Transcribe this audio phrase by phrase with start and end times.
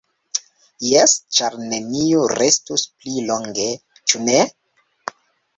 [0.91, 3.69] Jes, ĉar neniu restus pli longe,
[4.03, 4.39] ĉu ne?